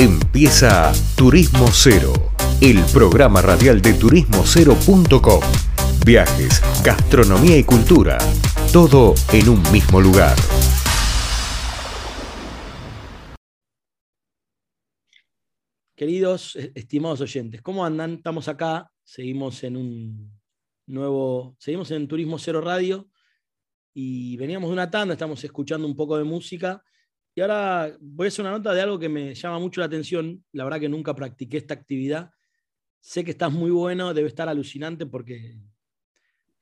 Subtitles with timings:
[0.00, 2.12] Empieza Turismo Cero,
[2.60, 5.40] el programa radial de turismocero.com.
[6.06, 8.16] Viajes, gastronomía y cultura,
[8.72, 10.36] todo en un mismo lugar.
[15.96, 18.12] Queridos, eh, estimados oyentes, ¿cómo andan?
[18.12, 20.40] Estamos acá, seguimos en un
[20.86, 23.08] nuevo, seguimos en Turismo Cero Radio
[23.92, 26.84] y veníamos de una tanda, estamos escuchando un poco de música
[27.38, 30.44] y ahora voy a hacer una nota de algo que me llama mucho la atención.
[30.50, 32.32] La verdad que nunca practiqué esta actividad.
[32.98, 35.56] Sé que estás muy bueno, debe estar alucinante porque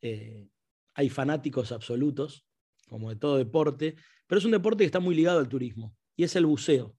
[0.03, 0.51] eh,
[0.93, 2.47] hay fanáticos absolutos,
[2.91, 3.97] como de todo deporte,
[4.27, 6.95] pero es un deporte que está muy ligado al turismo y es el buceo,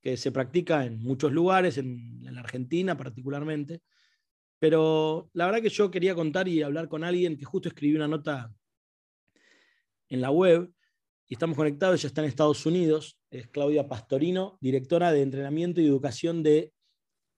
[0.00, 3.82] que se practica en muchos lugares, en, en la Argentina particularmente.
[4.60, 8.06] Pero la verdad que yo quería contar y hablar con alguien que justo escribió una
[8.06, 8.54] nota
[10.10, 10.72] en la web
[11.28, 15.86] y estamos conectados, ella está en Estados Unidos, es Claudia Pastorino, directora de entrenamiento y
[15.86, 16.72] educación de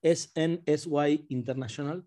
[0.03, 2.07] SNSY International,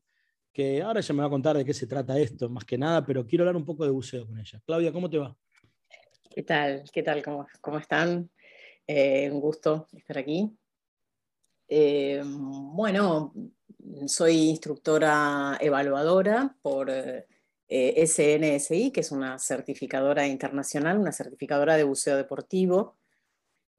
[0.54, 3.04] que ahora ella me va a contar de qué se trata esto, más que nada,
[3.04, 4.62] pero quiero hablar un poco de buceo con ella.
[4.66, 5.36] Claudia, ¿cómo te va?
[6.30, 6.84] ¿Qué tal?
[6.94, 7.24] ¿Qué tal?
[7.24, 8.30] ¿Cómo, cómo están?
[8.86, 10.52] Eh, un gusto estar aquí.
[11.68, 13.34] Eh, bueno,
[14.06, 16.92] soy instructora evaluadora por
[17.74, 22.98] eh, SNSI, que es una certificadora internacional, una certificadora de buceo deportivo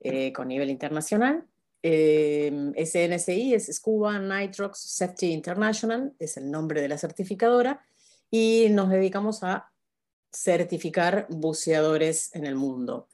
[0.01, 1.45] eh, con nivel internacional.
[1.83, 7.85] Eh, SNSI es Scuba Nitrox Safety International, es el nombre de la certificadora,
[8.31, 9.71] y nos dedicamos a
[10.33, 13.09] certificar buceadores en el mundo.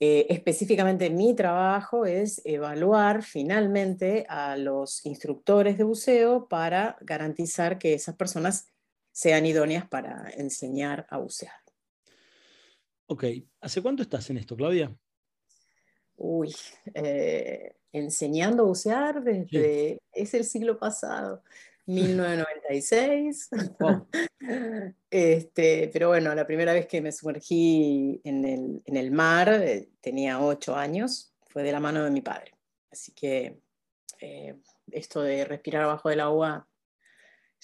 [0.00, 8.16] específicamente mi trabajo es evaluar finalmente a los instructores de buceo para garantizar que esas
[8.16, 8.73] personas
[9.14, 11.54] sean idóneas para enseñar a bucear.
[13.06, 13.24] Ok,
[13.60, 14.92] ¿hace cuánto estás en esto, Claudia?
[16.16, 16.52] Uy,
[16.94, 21.44] eh, enseñando a bucear desde, es el siglo pasado,
[21.86, 23.50] 1996.
[25.10, 29.90] este, pero bueno, la primera vez que me sumergí en el, en el mar eh,
[30.00, 32.52] tenía ocho años, fue de la mano de mi padre.
[32.90, 33.60] Así que
[34.20, 34.56] eh,
[34.90, 36.66] esto de respirar abajo del agua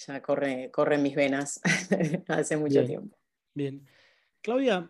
[0.07, 1.59] ya corre, corre en mis venas
[2.27, 3.17] hace mucho tiempo.
[3.53, 3.85] Bien.
[4.41, 4.89] Claudia,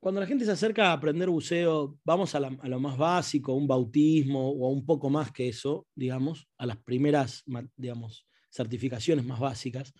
[0.00, 4.50] cuando la gente se acerca a aprender buceo, vamos a, lo más básico, un bautismo
[4.50, 7.44] o un poco más que eso, digamos, a las primeras,
[7.76, 9.92] digamos, certificaciones más básicas.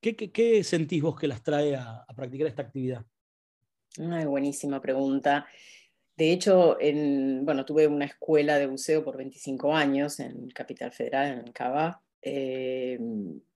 [0.00, 3.04] ¿Qué, qué, sentís vos que las trae a, practicar esta actividad?
[3.98, 5.46] Una buenísima pregunta.
[6.16, 11.38] De hecho, en, bueno, tuve una escuela de buceo por 25 años en Capital Federal,
[11.46, 12.98] en Cava, eh,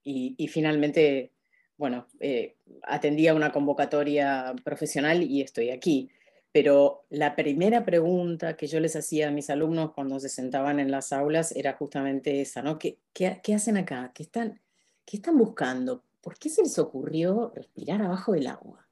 [0.03, 1.31] y, finalmente,
[1.77, 6.09] bueno, eh, atendí a una convocatoria profesional y estoy aquí.
[6.51, 10.89] Pero la primera pregunta que yo les hacía a mis alumnos cuando se sentaban en
[10.89, 12.79] las aulas era justamente esa, ¿no?
[12.79, 14.11] ¿Qué, qué, qué hacen acá?
[14.13, 14.61] ¿Qué están,
[15.05, 16.03] ¿Qué están buscando?
[16.21, 18.87] ¿Por qué se les ocurrió respirar abajo del agua?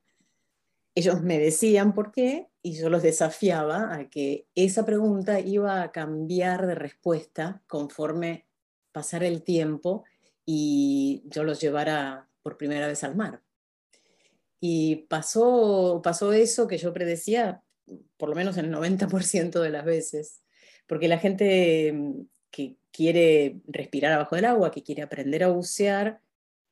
[0.96, 5.92] Ellos me decían por qué y yo los desafiaba a que esa pregunta iba a
[5.92, 8.46] cambiar de respuesta conforme
[8.94, 10.06] pasar el tiempo
[10.46, 13.42] y yo los llevara por primera vez al mar.
[14.62, 17.62] Y pasó, pasó eso que yo predecía,
[18.16, 20.42] por lo menos el 90% de las veces,
[20.88, 26.22] porque la gente mm, que quiere respirar abajo del agua, que quiere aprender a bucear,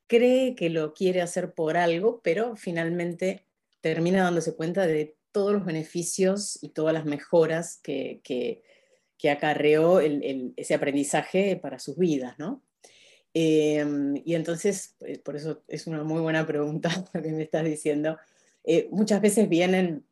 [0.08, 3.46] cree que lo quiere hacer por algo, pero finalmente
[3.82, 8.62] termina dándose cuenta de todos los beneficios y todas las mejoras que,
[9.22, 12.64] que acarreó ese aprendizaje para sus vidas, ¿no?
[13.36, 17.64] Em, y entonces, pues, por eso es una muy buena pregunta lo que me estás
[17.64, 18.18] diciendo.
[18.64, 20.04] Eh, muchas veces vienen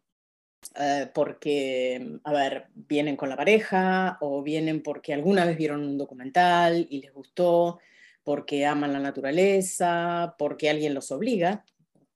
[0.79, 5.97] eh, porque, a ver, vienen con la pareja o vienen porque alguna vez vieron un
[5.97, 7.79] documental y les gustó,
[8.23, 11.65] porque aman la naturaleza, porque alguien los obliga,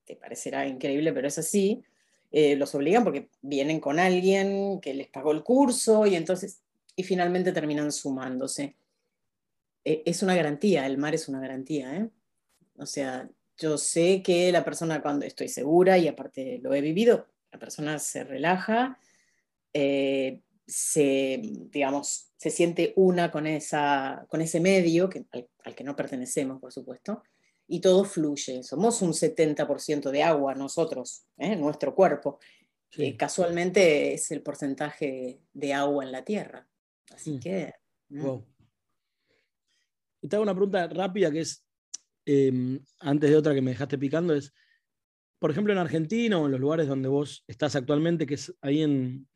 [0.06, 1.84] te parecerá increíble, pero es así,
[2.32, 6.64] eh, los obligan porque vienen con alguien que les pagó el curso y entonces
[6.96, 8.76] y finalmente terminan sumándose.
[9.84, 11.96] E, es una garantía, el mar es una garantía.
[11.96, 12.10] ¿eh?
[12.78, 17.28] O sea, yo sé que la persona cuando estoy segura y aparte lo he vivido,
[17.52, 19.00] la persona se relaja,
[19.74, 25.96] eh, se, digamos, se siente una con, esa, con ese medio que, al, que no
[25.96, 27.24] pertenecemos, por supuesto,
[27.68, 28.64] y todo fluye.
[28.64, 31.56] Somos un 70% de agua nosotros, ¿eh?
[31.56, 32.40] nuestro cuerpo.
[33.18, 36.68] casualmente es el porcentaje de agua en la Tierra.
[37.12, 37.40] Así mm.
[37.40, 37.74] que...
[40.22, 41.66] Y te hago una pregunta rápida que es,
[42.26, 44.54] em, antes de otra que me dejaste picando, es,
[45.40, 48.82] por ejemplo, en Argentina o en los lugares donde vos estás actualmente, que es ahí
[48.82, 49.28] en,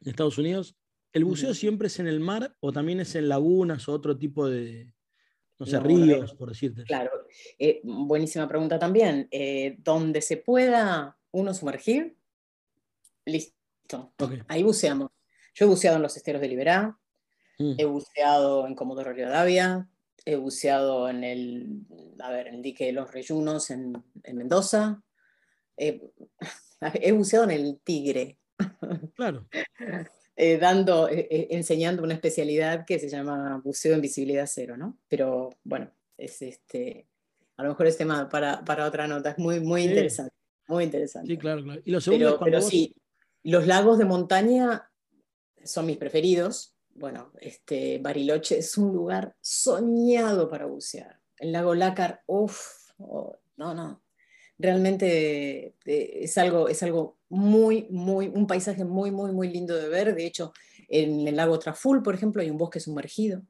[0.00, 0.76] Estados Unidos,
[1.14, 4.50] ¿El buceo siempre es en el mar o también es en lagunas o otro tipo
[4.50, 4.92] de,
[5.60, 6.82] no sé, No, ríos, por decirte?
[6.82, 7.10] Claro,
[7.56, 9.28] eh, buenísima pregunta también.
[9.30, 12.16] Eh, donde se pueda uno sumergir,
[13.24, 14.12] listo.
[14.48, 15.10] Ahí buceamos.
[15.54, 16.98] Yo he buceado en los esteros de Liberá,
[17.58, 17.74] Mm.
[17.78, 19.88] he buceado en Comodoro Rivadavia,
[20.24, 21.68] he buceado en el,
[22.20, 23.92] a ver, en el dique de los Reyunos en,
[24.22, 25.02] en Mendoza,
[25.76, 26.10] he,
[26.94, 28.38] he buceado en el Tigre,
[29.14, 29.46] Claro.
[30.36, 34.98] eh, dando, eh, eh, enseñando una especialidad que se llama buceo en visibilidad cero, ¿no?
[35.08, 37.06] Pero bueno, es este,
[37.56, 39.88] a lo mejor es tema para, para otra nota, es muy, muy Sí.
[39.90, 40.34] interesante,
[40.66, 41.32] muy interesante.
[41.32, 41.80] Sí, claro, claro.
[41.84, 42.94] Y lo segundo es Pero, cuando pero vos- sí,
[43.44, 44.90] los lagos de montaña
[45.62, 46.73] son mis preferidos.
[46.94, 51.20] Bueno, este, Bariloche es un lugar soñado para bucear.
[51.38, 52.90] El lago Lácar, uff,
[53.56, 54.02] no, no.
[54.58, 59.88] Realmente eh, es algo, es algo muy, muy, un paisaje muy, muy, muy lindo de
[59.88, 60.14] ver.
[60.14, 60.52] De hecho,
[60.88, 63.42] en el lago Traful, por ejemplo, hay un bosque sumergido.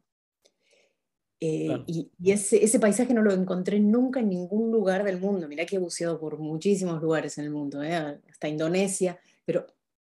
[1.41, 1.85] Eh, Claro.
[1.87, 5.46] y y ese, ese paisaje no lo encontré nunca en ningún lugar del mundo.
[5.49, 7.94] Mirá que he buceado por muchísimos lugares en el mundo, ¿eh?
[8.31, 9.67] hasta Indonesia, pero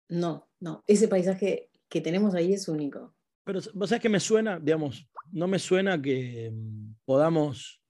[0.08, 3.14] no, no, ese paisaje que tenemos ahí es único.
[3.44, 7.82] Pero vos sabés que me suena, digamos, no me suena que mm, podamos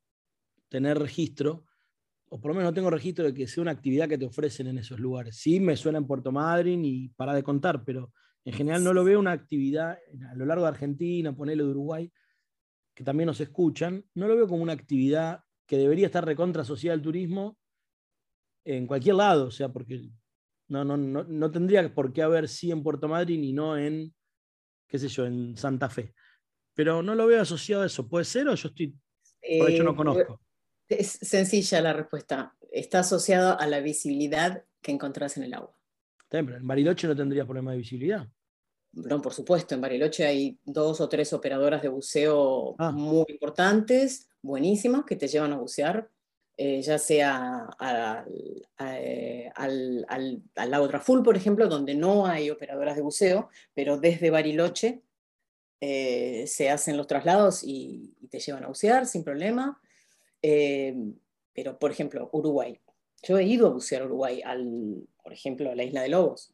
[0.68, 1.66] tener registro,
[2.28, 4.68] o por lo menos no tengo registro de que sea una actividad que te ofrecen
[4.68, 5.36] en esos lugares.
[5.36, 8.12] Sí, me suena en Puerto Madryn y para de contar, pero
[8.44, 9.98] en general no lo veo una actividad
[10.30, 12.10] a lo largo de Argentina, ponele de Uruguay,
[12.94, 16.94] que también nos escuchan, no lo veo como una actividad que debería estar recontra asociada
[16.94, 17.58] al turismo
[18.64, 20.10] en cualquier lado, o sea, porque
[20.68, 24.14] no, no, no, no tendría por qué haber sí en Puerto Madryn y no en,
[24.90, 26.14] qué sé yo, en Santa Fe.
[26.74, 28.08] Pero no lo veo asociado a eso.
[28.08, 28.88] ¿Puede ser o yo estoy,
[29.58, 30.40] por hecho no Eh, conozco?
[30.88, 32.56] Es sencilla la respuesta.
[32.72, 35.76] Está asociado a la visibilidad que encontrás en el agua.
[36.28, 38.28] Pero en Bariloche no tendría problema de visibilidad.
[38.92, 42.90] No, por supuesto, en Bariloche hay dos o tres operadoras de buceo Ah.
[42.90, 46.10] muy importantes, buenísimas, que te llevan a bucear,
[46.62, 47.96] eh, ya sea al,
[48.76, 53.48] a- eh, al- al- al lago Traful, por ejemplo, donde no hay operadoras de buceo,
[53.74, 55.00] pero desde Bariloche
[55.80, 59.80] eh, se hacen los traslados y, y te llevan a bucear sin problema.
[60.42, 60.94] Eh,
[61.54, 62.78] pero, por ejemplo, Uruguay.
[63.22, 66.52] Yo he ido a bucear a Uruguay, al, por ejemplo, a la isla de Lobos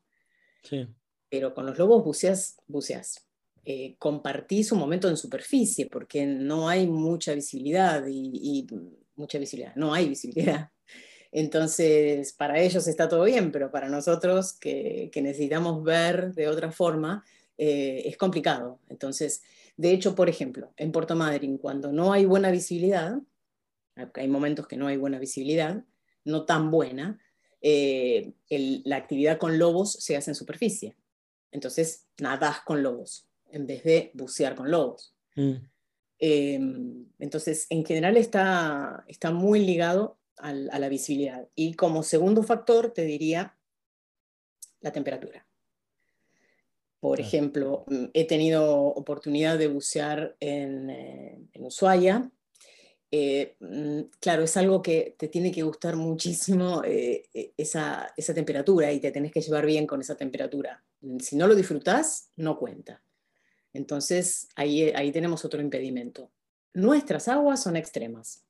[0.62, 0.86] Sí.
[1.28, 3.26] pero con los lobos buceas, buceas.
[3.64, 8.66] Eh, compartís un momento en superficie porque no hay mucha visibilidad y, y
[9.16, 10.70] mucha visibilidad, no hay visibilidad.
[11.32, 17.24] Entonces, para ellos está todo bien, pero para nosotros que, necesitamos ver de otra forma,
[17.58, 18.80] eh, es complicado.
[18.88, 19.42] Entonces,
[19.76, 23.18] de hecho, por ejemplo, en Puerto Madryn, cuando no hay buena visibilidad,
[24.14, 25.84] hay momentos que no hay buena visibilidad,
[26.24, 27.18] no tan buena,
[27.60, 30.96] eh, la actividad con lobos se hace en superficie.
[31.50, 35.14] Entonces, nadás con lobos en vez de bucear con lobos.
[35.34, 35.54] Mm.
[36.18, 36.58] Eh,
[37.18, 41.48] entonces, en general está, está muy ligado al- a la visibilidad.
[41.54, 43.56] Y como segundo factor, te diría
[44.80, 45.46] la temperatura.
[47.00, 47.28] Por Claro.
[47.28, 52.30] ejemplo, mm, he tenido oportunidad de bucear en, eh, en Ushuaia.
[53.10, 58.92] Eh, mm, claro, es algo que te tiene que gustar muchísimo eh, esa, esa temperatura
[58.92, 60.82] y te tenés que llevar bien con esa temperatura.
[61.20, 63.02] Si no lo disfrutás, no cuenta.
[63.76, 66.30] Entonces, ahí, ahí tenemos otro impedimento.
[66.74, 68.44] Nuestras aguas son extremas.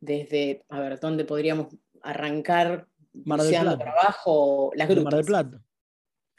[0.00, 1.68] Desde, a ver, ¿dónde podríamos
[2.02, 3.78] arrancar Mar del Plata.
[3.78, 4.70] para abajo?
[4.74, 5.04] Las grutas.
[5.04, 5.62] Mar del Plata.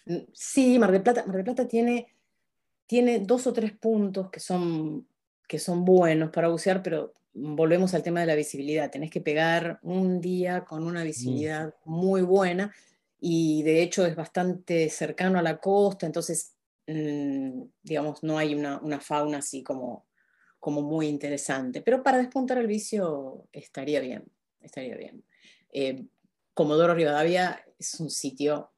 [0.06, 2.08] Mm, Sí, Mar del Plata, Mar del Plata tiene,
[2.88, 5.08] tiene dos o tres puntos que son,
[5.48, 8.90] que son buenos para bucear, pero volvemos al tema de la visibilidad.
[8.90, 12.74] Tenés que pegar un día con una visibilidad muy buena
[13.20, 18.80] y de hecho es bastante cercano a la costa, entonces, mm, digamos, no hay una,
[18.80, 20.06] una fauna así como,
[20.60, 21.82] como muy interesante.
[21.82, 24.26] Pero para despuntar el vicio estaría bien,
[24.60, 25.24] estaría bien.
[25.72, 26.06] Eh,
[26.54, 28.72] Comodoro Rivadavia es un sitio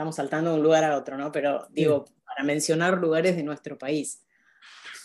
[0.00, 1.30] estamos saltando de un lugar a otro, ¿no?
[1.30, 4.22] Pero digo, para mencionar lugares de nuestro país.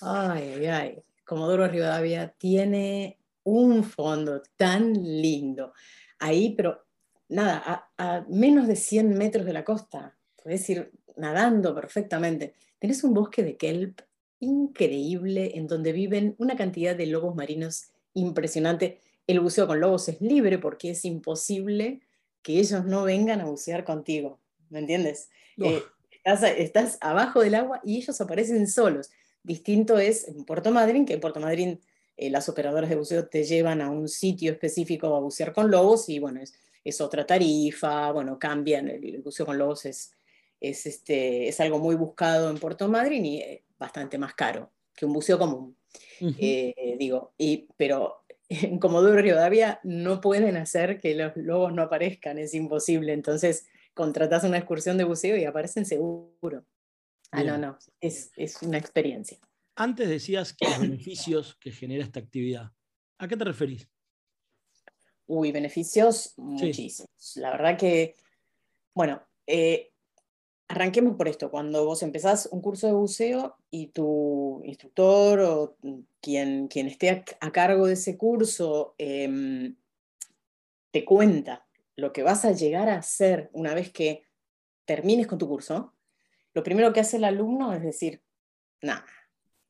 [0.01, 1.03] Ay, ay, ay.
[1.25, 5.73] Comodoro Rivadavia tiene un fondo tan lindo.
[6.19, 6.85] Ahí, pero
[7.27, 7.61] nada,
[7.97, 12.53] a, a menos de 100 metros de la costa, puedes ir nadando perfectamente.
[12.79, 14.01] Tenés un bosque de kelp
[14.39, 18.99] increíble en donde viven una cantidad de lobos marinos impresionante.
[19.27, 22.01] El buceo con lobos es libre porque es imposible
[22.41, 24.39] que ellos no vengan a bucear contigo.
[24.69, 25.29] ¿Me entiendes?
[25.57, 25.81] Eh,
[26.11, 29.09] estás, estás abajo del agua y ellos aparecen solos.
[29.43, 31.79] Distinto es en Puerto Madryn, que en Puerto Madryn
[32.17, 36.09] eh, las operadoras de buceo te llevan a un sitio específico a bucear con lobos
[36.09, 36.53] y bueno, es,
[36.83, 40.11] es otra tarifa, bueno, cambian, el, el buceo con lobos es,
[40.69, 45.05] es, este, es algo muy buscado en Puerto Madryn y eh, bastante más caro que
[45.05, 45.77] un buceo común.
[46.19, 52.37] Eh, digo, y, pero en Comodoro Rivadavia no pueden hacer que los lobos no aparezcan,
[52.37, 53.13] es imposible.
[53.13, 56.65] Entonces, contratas una excursión de buceo y aparecen seguro.
[57.31, 59.37] Ah, no, no, es, es una experiencia.
[59.75, 62.71] Antes decías que los beneficios que genera esta actividad.
[63.17, 63.89] ¿A qué te referís?
[65.27, 67.09] Uy, beneficios muchísimos.
[67.35, 68.15] La verdad que,
[68.93, 69.91] bueno, eh,
[70.67, 71.51] arranquemos por esto.
[71.51, 75.77] Cuando vos empezás un curso de buceo y tu instructor o
[76.21, 79.75] quien, quien esté a, cargo de ese curso em,
[80.91, 84.23] te cuenta lo que vas a llegar a hacer una vez que
[84.85, 85.93] termines con tu curso,
[86.53, 88.21] lo primero que hace el alumno es decir,
[88.81, 89.05] nada,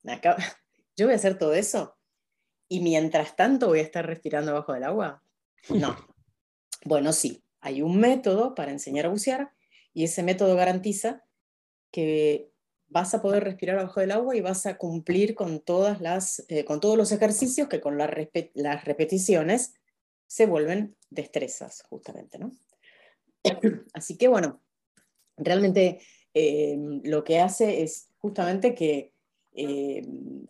[0.95, 1.97] yo voy a hacer todo eso
[2.67, 5.23] y mientras tanto voy a estar respirando abajo del agua.
[5.69, 5.95] No.
[6.87, 9.54] Bueno, sí, hay un método para enseñar a bucear
[9.95, 11.23] y ese método garantiza
[11.89, 12.51] que
[12.89, 16.65] vas a poder respirar abajo del agua y vas a cumplir con, todas las, eh,
[16.65, 18.09] con todos los ejercicios que con las
[18.83, 19.73] repeticiones
[20.27, 22.37] se vuelven destrezas, justamente.
[22.37, 22.51] ¿no?
[23.93, 24.61] Así que bueno,
[25.37, 26.01] realmente
[26.33, 29.13] eh, lo que hace es justamente que
[29.53, 30.05] eh,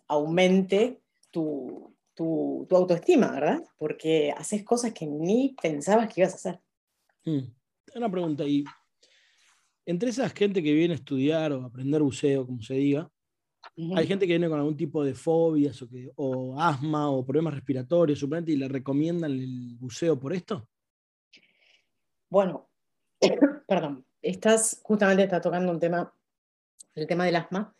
[0.08, 1.00] aumente
[1.30, 3.62] tu, tu, autoestima, ¿verdad?
[3.78, 6.60] Porque haces cosas que ni pensabas que ibas a hacer.
[7.24, 7.52] Mm.
[7.94, 8.64] Una pregunta, y
[9.86, 13.10] entre esa gente que viene a estudiar o aprender buceo, como se diga,
[13.94, 17.54] hay gente que viene con algún tipo de fobias o, que, o asma o problemas
[17.54, 20.68] respiratorios, suponete, y le recomiendan el buceo por esto.
[22.28, 22.68] Bueno,
[23.68, 26.12] perdón, estás justamente está tocando un tema,
[26.94, 27.74] el tema del asma.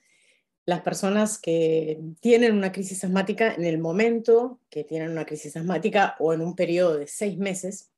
[0.65, 6.17] Las personas que tienen una crisis asmática, en el momento que tienen una crisis asmática
[6.19, 7.91] o en un periodo de seis meses,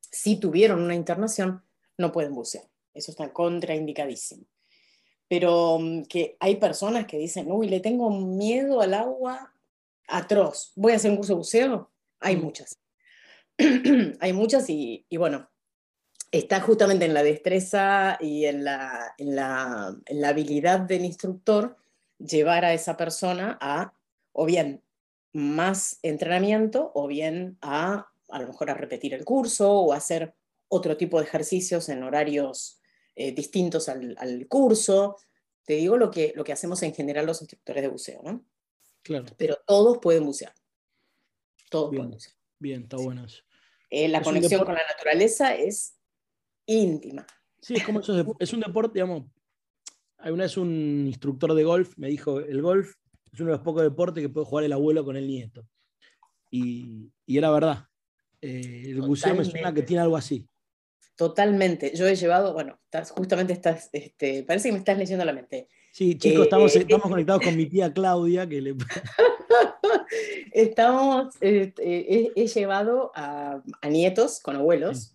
[0.00, 1.62] si tuvieron una internación,
[1.96, 2.71] no pueden bucear.
[2.94, 4.44] Eso está contraindicadísimo.
[5.28, 9.54] Pero mm, que hay personas que dicen, uy, le tengo miedo al agua
[10.08, 11.90] atroz, voy a hacer un curso de buceo.
[12.20, 12.42] Hay mm.
[12.42, 12.78] muchas.
[14.20, 15.50] hay muchas y, bueno,
[16.30, 21.76] está justamente en la destreza y en la, en la, en la habilidad del instructor
[22.18, 23.94] llevar a esa persona a,
[24.32, 24.82] o bien,
[25.34, 30.34] más entrenamiento, o bien a, a lo mejor a repetir el curso o a hacer
[30.68, 32.81] otro tipo de ejercicios en horarios
[33.14, 35.16] eh, distintos al, curso.
[35.64, 38.44] Te digo lo que, lo que hacemos en general los instructores de buceo, ¿no?
[39.02, 39.26] Claro.
[39.36, 40.54] Pero todos pueden bucear.
[41.70, 42.34] Todos bien, pueden bucear.
[42.58, 43.26] Bien, está bueno
[43.94, 45.98] eh, la conexión con la naturaleza es
[46.64, 47.26] íntima.
[47.60, 49.24] Sí, es como eso, es un deporte, digamos.
[50.24, 52.94] Una vez un instructor de golf me dijo, el golf
[53.32, 55.66] es uno de los pocos deportes que puede jugar el abuelo con el nieto.
[56.50, 57.86] Y, era verdad.
[58.40, 60.48] Eh, el buceo me suena que tiene algo así.
[61.16, 61.94] Totalmente.
[61.94, 62.78] Yo he llevado, bueno,
[63.14, 65.68] justamente estás, este, parece que me estás leyendo la mente.
[65.92, 68.74] Sí, chicos, estamos, eh, estamos conectados con mi tía Claudia, que le...
[70.52, 75.14] estamos, este, he, llevado a, nietos con abuelos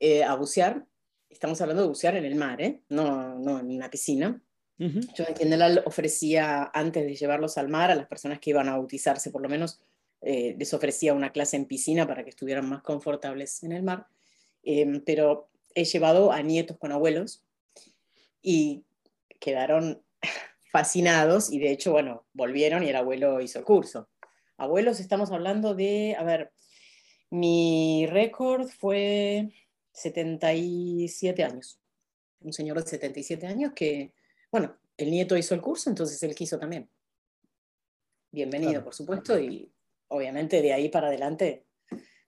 [0.00, 0.84] eh, a bucear.
[1.28, 2.82] Estamos hablando de bucear en el mar, ¿eh?
[2.88, 4.42] no, no en una piscina.
[4.78, 8.78] Yo en general ofrecía, antes de llevarlos al mar, a las personas que iban a
[8.78, 9.78] bautizarse, por lo menos,
[10.22, 14.06] les ofrecía una clase en piscina para que estuvieran más confortables en el mar.
[14.62, 17.44] Em, pero he llevado a nietos con abuelos
[18.42, 18.84] y
[19.38, 20.02] quedaron
[20.72, 24.08] fascinados y de hecho, bueno, volvieron y el abuelo hizo el curso.
[24.56, 26.52] Abuelos, estamos hablando de, a ver,
[27.30, 29.52] mi récord fue
[29.92, 31.80] 77 años.
[32.40, 34.12] Un señor de 77 años que,
[34.50, 36.90] bueno, el nieto hizo el curso, entonces él quiso también.
[38.32, 39.72] Bienvenido, por supuesto, y
[40.08, 41.64] obviamente de ahí para adelante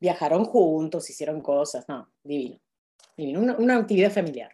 [0.02, 2.60] viajaron juntos, hicieron cosas, no, divino.
[3.16, 3.40] divino.
[3.56, 4.50] Una, actividad familiar,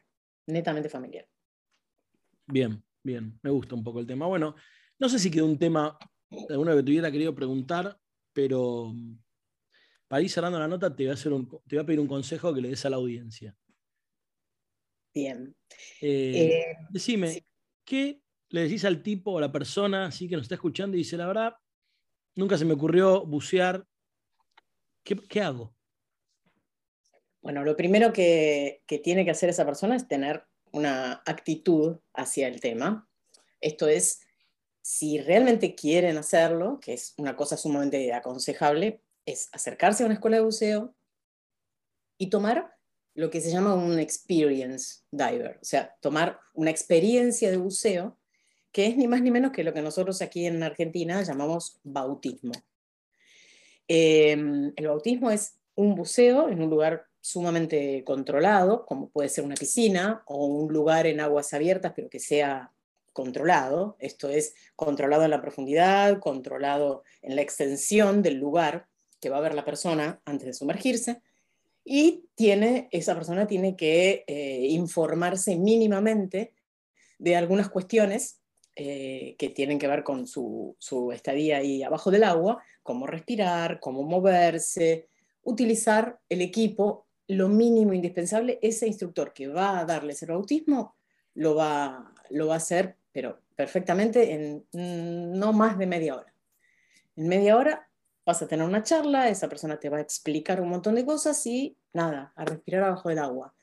[0.47, 1.27] netamente familiar.
[2.47, 4.27] Bien, bien, me gusta un poco el tema.
[4.27, 4.55] Bueno,
[4.99, 5.99] no sé si quedó un tema,
[6.51, 7.99] alguna que te hubiera querido preguntar,
[8.35, 9.19] pero mm,
[10.07, 12.09] para ir cerrando la nota te voy a, hacer un, te voy a pedir un
[12.09, 13.57] consejo que le des a la audiencia.
[15.15, 15.57] Bien.
[16.03, 17.47] Eh, eh, decime,
[17.87, 21.01] ¿qué le decís al tipo o a la persona así que nos está escuchando y
[21.01, 21.55] dice, la verdad,
[22.37, 23.88] nunca se me ocurrió bucear
[25.29, 25.75] ¿Qué, hago?
[27.41, 32.61] Bueno, lo primero que, tiene que hacer esa persona es tener una actitud hacia el
[32.61, 33.09] tema.
[33.61, 34.21] Esto es,
[34.83, 40.37] si realmente quieren hacerlo, que es una cosa sumamente aconsejable, es acercarse a una escuela
[40.37, 40.95] de buceo
[42.19, 42.77] y tomar
[43.15, 48.19] lo que se llama un experience diver, o sea, tomar una experiencia de buceo
[48.73, 52.53] que es ni más ni menos que lo que nosotros aquí en Argentina llamamos bautismo.
[53.89, 59.55] Em, el bautismo es un buceo en un lugar sumamente controlado, como puede ser una
[59.55, 62.73] piscina o un lugar en aguas abiertas, pero que sea
[63.13, 63.97] controlado.
[63.99, 68.87] Esto es controlado en la profundidad, controlado en la extensión del lugar
[69.21, 71.23] que va a ver la persona antes de sumergirse.
[71.85, 76.53] Y tiene, esa persona tiene que eh, informarse mínimamente
[77.19, 78.41] de algunas cuestiones
[78.81, 83.81] eh, que tienen que ver con su, su estadía ahí abajo del agua, cómo respirar,
[83.81, 85.09] cómo moverse,
[85.43, 90.95] utilizar el equipo, lo mínimo indispensable, ese instructor que va a darles el bautismo
[91.35, 96.33] lo va, lo va a hacer, pero perfectamente en mm, no más de media hora.
[97.17, 97.91] En media hora
[98.25, 101.45] vas a tener una charla, esa persona te va a explicar un montón de cosas
[101.47, 103.55] y nada, a respirar abajo del agua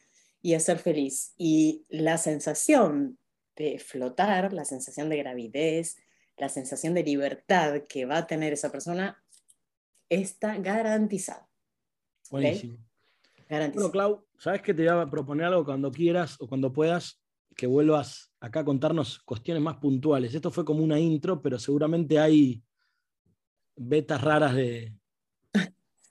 [0.42, 1.34] y a ser feliz.
[1.38, 3.18] Y la sensación
[3.56, 5.98] de flotar, la sensación de gravidez,
[6.38, 9.24] la sensación de libertad que va a tener esa persona
[10.10, 11.48] está garantizada.
[12.30, 12.78] Buenísimo.
[13.48, 17.22] Bueno, Clau, ¿sabes que te voy a proponer algo cuando quieras o cuando puedas?
[17.56, 20.34] Que vuelvas acá a contarnos cuestiones más puntuales.
[20.34, 22.62] Esto fue como una intro, pero seguramente hay
[23.76, 24.94] betas raras de,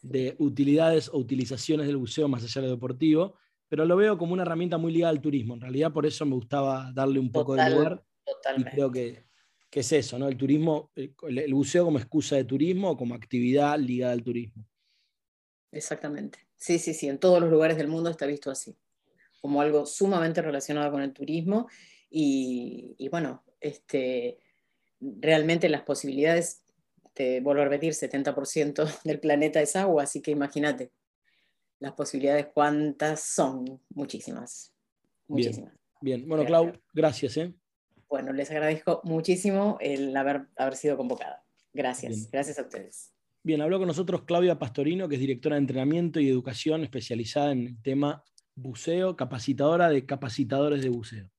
[0.01, 3.37] de utilidades o utilizaciones del buceo más allá de lo deportivo,
[3.75, 5.55] pero lo veo como una herramienta muy ligada al turismo.
[5.55, 8.05] En realidad, por eso me gustaba darle un poco de lugar.
[8.57, 9.25] Y creo que,
[9.69, 10.29] que, es eso, ¿no?
[10.29, 14.65] El turismo, el buceo como excusa de turismo o como actividad ligada al turismo.
[15.73, 16.39] Exactamente.
[16.55, 18.77] Sí, sí, sí, en todos los lugares del mundo está visto así,
[19.41, 21.67] como algo sumamente relacionado con el turismo
[22.09, 24.39] y, bueno, este,
[25.01, 26.63] realmente las posibilidades,
[27.13, 30.93] te vuelvo a repetir, 70% del planeta es agua, así que imagínate,
[31.81, 34.75] las posibilidades cuántas son, muchísimas,
[35.29, 35.75] muchísimas.
[36.01, 37.37] Bien, bueno, Clau, gracias.
[37.37, 37.55] ¿eh?
[38.09, 41.45] Bueno, les agradezco muchísimo el haber, haber sido convocada.
[41.73, 43.13] Gracias, gracias a ustedes.
[43.43, 47.67] Bien, habló con nosotros Claudia Pastorino, que es directora de entrenamiento y educación especializada en
[47.67, 48.23] el tema
[48.55, 51.31] buceo, capacitadora de capacitadores de buceo.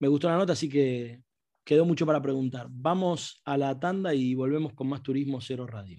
[0.00, 1.22] Me gustó la nota, así que
[1.64, 2.66] quedó mucho para preguntar.
[2.70, 5.98] Vamos a la tanda y volvemos con más Turismo Cero Radio.